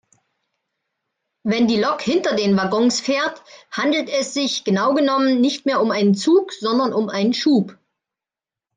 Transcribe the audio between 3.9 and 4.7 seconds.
es sich